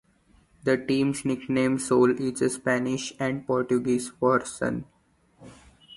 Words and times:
The 0.63 0.79
team's 0.83 1.25
nickname, 1.25 1.77
Sol, 1.77 2.19
is 2.19 2.51
Spanish 2.55 3.13
and 3.19 3.45
Portuguese 3.45 4.09
for 4.09 4.43
"sun". 4.43 4.85